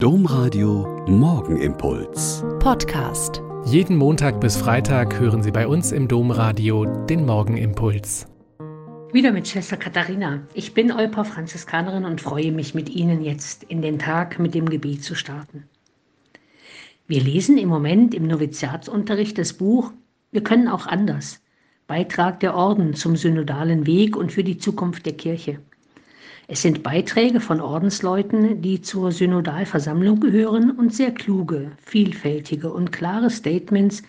Domradio 0.00 1.04
Morgenimpuls. 1.08 2.44
Podcast. 2.60 3.42
Jeden 3.64 3.96
Montag 3.96 4.40
bis 4.40 4.56
Freitag 4.56 5.18
hören 5.18 5.42
Sie 5.42 5.50
bei 5.50 5.66
uns 5.66 5.90
im 5.90 6.06
Domradio 6.06 6.84
den 6.84 7.26
Morgenimpuls. 7.26 8.28
Wieder 9.12 9.32
mit 9.32 9.48
Schwester 9.48 9.76
Katharina. 9.76 10.46
Ich 10.54 10.72
bin 10.72 10.92
Euper 10.92 11.24
Franziskanerin 11.24 12.04
und 12.04 12.20
freue 12.20 12.52
mich 12.52 12.76
mit 12.76 12.88
Ihnen 12.90 13.24
jetzt 13.24 13.64
in 13.64 13.82
den 13.82 13.98
Tag 13.98 14.38
mit 14.38 14.54
dem 14.54 14.70
Gebet 14.70 15.02
zu 15.02 15.16
starten. 15.16 15.64
Wir 17.08 17.20
lesen 17.20 17.58
im 17.58 17.68
Moment 17.68 18.14
im 18.14 18.28
Noviziatsunterricht 18.28 19.36
das 19.36 19.54
Buch 19.54 19.90
Wir 20.30 20.44
können 20.44 20.68
auch 20.68 20.86
anders. 20.86 21.42
Beitrag 21.88 22.38
der 22.38 22.54
Orden 22.54 22.94
zum 22.94 23.16
synodalen 23.16 23.84
Weg 23.84 24.16
und 24.16 24.30
für 24.30 24.44
die 24.44 24.58
Zukunft 24.58 25.06
der 25.06 25.14
Kirche. 25.14 25.58
Es 26.50 26.62
sind 26.62 26.82
Beiträge 26.82 27.40
von 27.40 27.60
Ordensleuten, 27.60 28.62
die 28.62 28.80
zur 28.80 29.12
Synodalversammlung 29.12 30.18
gehören 30.18 30.70
und 30.70 30.94
sehr 30.94 31.12
kluge, 31.12 31.72
vielfältige 31.84 32.72
und 32.72 32.90
klare 32.90 33.28
Statements 33.28 34.02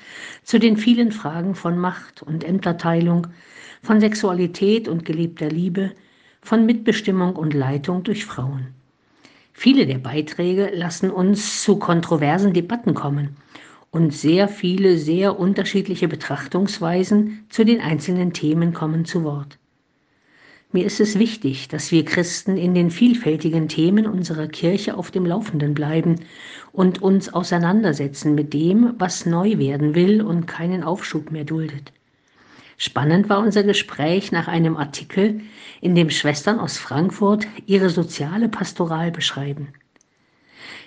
zu 0.44 0.58
den 0.58 0.78
vielen 0.78 1.12
Fragen 1.12 1.54
von 1.54 1.78
Macht 1.78 2.24
und 2.24 2.46
Ämterteilung, 2.46 3.28
von 3.84 4.00
Sexualität 4.00 4.88
und 4.88 5.04
gelebter 5.04 5.50
Liebe, 5.50 5.92
von 6.42 6.66
Mitbestimmung 6.66 7.36
und 7.36 7.54
Leitung 7.54 8.04
durch 8.04 8.26
Frauen. 8.26 8.68
Viele 9.52 9.86
der 9.86 9.98
Beiträge 9.98 10.72
lassen 10.74 11.12
uns 11.12 11.62
zu 11.62 11.76
kontroversen 11.76 12.54
Debatten 12.54 12.94
kommen 12.94 13.36
und 13.92 14.14
sehr 14.14 14.48
viele 14.48 14.98
sehr 14.98 15.38
unterschiedliche 15.38 16.08
Betrachtungsweisen 16.08 17.44
zu 17.50 17.66
den 17.66 17.82
einzelnen 17.82 18.32
Themen 18.32 18.74
kommen 18.74 19.04
zu 19.04 19.26
Wort. 19.26 19.60
Mir 20.72 20.86
ist 20.86 21.00
es 21.00 21.18
wichtig, 21.18 21.68
dass 21.68 21.92
wir 21.92 22.06
Christen 22.06 22.56
in 22.56 22.76
den 22.76 22.92
vielfältigen 22.92 23.70
Themen 23.70 24.06
unserer 24.06 24.46
Kirche 24.46 24.96
auf 24.96 25.10
dem 25.10 25.26
Laufenden 25.26 25.74
bleiben 25.74 26.18
und 26.72 27.02
uns 27.02 27.34
auseinandersetzen 27.34 28.36
mit 28.36 28.54
dem, 28.54 28.94
was 29.00 29.26
neu 29.26 29.58
werden 29.58 29.96
will 29.96 30.22
und 30.22 30.46
keinen 30.46 30.84
Aufschub 30.84 31.32
mehr 31.32 31.44
duldet. 31.44 31.92
Spannend 32.78 33.30
war 33.30 33.40
unser 33.40 33.64
Gespräch 33.64 34.32
nach 34.32 34.48
einem 34.48 34.78
Artikel, 34.78 35.42
in 35.82 35.96
dem 35.96 36.12
Schwestern 36.12 36.60
aus 36.60 36.78
Frankfurt 36.78 37.48
ihre 37.66 37.90
soziale 37.90 38.48
Pastoral 38.48 39.10
beschreiben. 39.10 39.70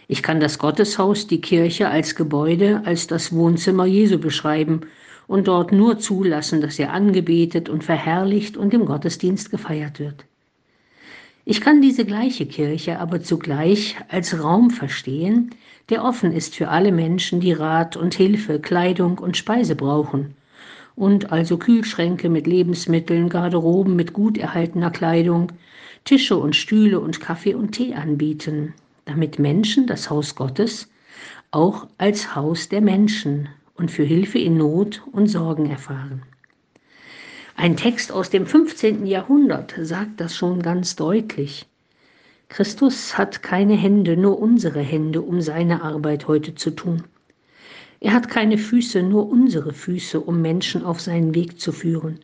Ich 0.06 0.22
kann 0.22 0.38
das 0.38 0.60
Gotteshaus, 0.60 1.26
die 1.26 1.40
Kirche 1.40 1.88
als 1.88 2.14
Gebäude, 2.14 2.82
als 2.84 3.08
das 3.08 3.32
Wohnzimmer 3.32 3.86
Jesu 3.86 4.20
beschreiben 4.20 4.82
und 5.32 5.48
dort 5.48 5.72
nur 5.72 5.98
zulassen, 5.98 6.60
dass 6.60 6.78
er 6.78 6.92
angebetet 6.92 7.70
und 7.70 7.82
verherrlicht 7.82 8.58
und 8.58 8.74
im 8.74 8.84
Gottesdienst 8.84 9.50
gefeiert 9.50 9.98
wird. 9.98 10.26
Ich 11.46 11.62
kann 11.62 11.80
diese 11.80 12.04
gleiche 12.04 12.44
Kirche 12.44 12.98
aber 12.98 13.22
zugleich 13.22 13.96
als 14.10 14.44
Raum 14.44 14.68
verstehen, 14.68 15.54
der 15.88 16.04
offen 16.04 16.32
ist 16.32 16.54
für 16.54 16.68
alle 16.68 16.92
Menschen, 16.92 17.40
die 17.40 17.54
Rat 17.54 17.96
und 17.96 18.12
Hilfe, 18.12 18.60
Kleidung 18.60 19.16
und 19.16 19.38
Speise 19.38 19.74
brauchen, 19.74 20.34
und 20.96 21.32
also 21.32 21.56
Kühlschränke 21.56 22.28
mit 22.28 22.46
Lebensmitteln, 22.46 23.30
Garderoben 23.30 23.96
mit 23.96 24.12
gut 24.12 24.36
erhaltener 24.36 24.90
Kleidung, 24.90 25.50
Tische 26.04 26.36
und 26.36 26.56
Stühle 26.56 27.00
und 27.00 27.20
Kaffee 27.20 27.54
und 27.54 27.72
Tee 27.72 27.94
anbieten, 27.94 28.74
damit 29.06 29.38
Menschen 29.38 29.86
das 29.86 30.10
Haus 30.10 30.34
Gottes 30.34 30.90
auch 31.52 31.86
als 31.96 32.36
Haus 32.36 32.68
der 32.68 32.82
Menschen 32.82 33.48
und 33.74 33.90
für 33.90 34.04
Hilfe 34.04 34.38
in 34.38 34.56
Not 34.56 35.02
und 35.12 35.28
Sorgen 35.28 35.70
erfahren. 35.70 36.22
Ein 37.56 37.76
Text 37.76 38.12
aus 38.12 38.30
dem 38.30 38.46
15. 38.46 39.06
Jahrhundert 39.06 39.74
sagt 39.80 40.20
das 40.20 40.34
schon 40.34 40.62
ganz 40.62 40.96
deutlich. 40.96 41.66
Christus 42.48 43.16
hat 43.16 43.42
keine 43.42 43.74
Hände, 43.74 44.16
nur 44.16 44.38
unsere 44.38 44.80
Hände, 44.80 45.22
um 45.22 45.40
seine 45.40 45.82
Arbeit 45.82 46.28
heute 46.28 46.54
zu 46.54 46.70
tun. 46.70 47.04
Er 48.00 48.12
hat 48.12 48.28
keine 48.28 48.58
Füße, 48.58 49.02
nur 49.02 49.28
unsere 49.28 49.72
Füße, 49.72 50.20
um 50.20 50.42
Menschen 50.42 50.84
auf 50.84 51.00
seinen 51.00 51.34
Weg 51.34 51.60
zu 51.60 51.72
führen. 51.72 52.18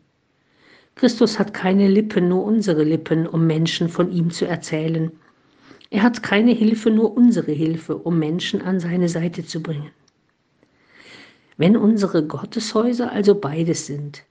Christus 0.97 1.39
hat 1.39 1.55
keine 1.55 1.87
Lippen, 1.87 2.29
nur 2.29 2.43
unsere 2.43 2.83
Lippen, 2.83 3.27
um 3.27 3.47
Menschen 3.47 3.89
von 3.89 4.11
ihm 4.11 4.31
zu 4.31 4.45
erzählen. 4.45 5.13
Er 5.91 6.03
hat 6.03 6.23
keine 6.23 6.51
Hilfe, 6.51 6.91
nur 6.91 7.17
unsere 7.17 7.53
Hilfe, 7.53 7.97
um 7.97 8.19
Menschen 8.19 8.61
an 8.61 8.81
seine 8.81 9.09
Seite 9.09 9.47
zu 9.47 9.63
bringen. 9.63 9.93
Wenn 11.59 11.77
unsere 11.77 12.25
Gotteshäuser 12.25 13.11
also 13.11 13.35
beides 13.35 13.87
sind, 13.87 14.23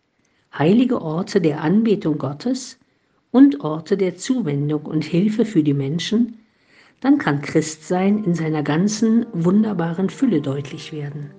heilige 0.57 1.01
Orte 1.01 1.41
der 1.41 1.61
Anbetung 1.61 2.17
Gottes 2.17 2.79
und 3.31 3.59
Orte 3.59 3.97
der 3.97 4.15
Zuwendung 4.15 4.83
und 4.85 5.03
Hilfe 5.03 5.43
für 5.43 5.61
die 5.61 5.73
Menschen, 5.73 6.39
dann 7.01 7.17
kann 7.17 7.41
Christsein 7.41 8.23
in 8.23 8.33
seiner 8.33 8.63
ganzen 8.63 9.25
wunderbaren 9.33 10.09
Fülle 10.09 10.41
deutlich 10.41 10.93
werden. 10.93 11.31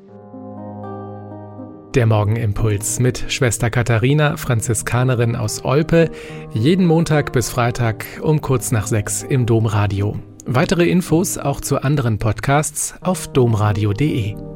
Der 1.95 2.05
Morgenimpuls 2.05 3.01
mit 3.01 3.25
Schwester 3.29 3.71
Katharina, 3.71 4.37
Franziskanerin 4.37 5.35
aus 5.37 5.65
Olpe, 5.65 6.11
jeden 6.53 6.85
Montag 6.85 7.33
bis 7.33 7.49
Freitag 7.49 8.05
um 8.21 8.43
kurz 8.43 8.73
nach 8.73 8.87
sechs 8.87 9.23
im 9.23 9.47
Domradio. 9.47 10.17
Weitere 10.45 10.87
Infos 10.87 11.39
auch 11.39 11.63
zu 11.63 11.83
anderen 11.83 12.19
Podcasts 12.19 12.95
auf 13.01 13.27
domradio.de. 13.29 14.48